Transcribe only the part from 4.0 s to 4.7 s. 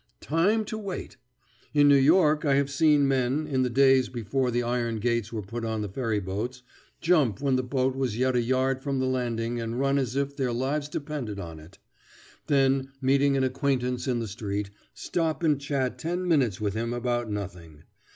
before the